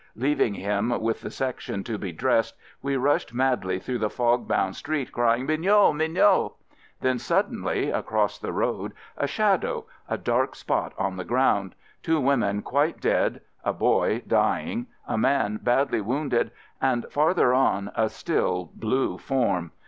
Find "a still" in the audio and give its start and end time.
17.95-18.71